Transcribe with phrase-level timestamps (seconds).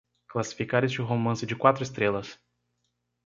[0.27, 2.39] classificar este romance de quatro estrelas